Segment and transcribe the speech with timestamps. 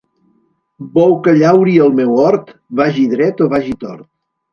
[0.95, 4.07] Bou que llauri el meu hort, vagi dret o vagi tort.